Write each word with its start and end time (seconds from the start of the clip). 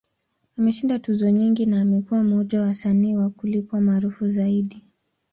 Ameshinda 0.57 0.99
tuzo 0.99 1.29
nyingi, 1.31 1.65
na 1.65 1.81
amekuwa 1.81 2.23
mmoja 2.23 2.61
wa 2.61 2.67
wasanii 2.67 3.15
wa 3.17 3.29
kulipwa 3.29 3.81
maarufu 3.81 4.31
zaidi. 4.31 4.83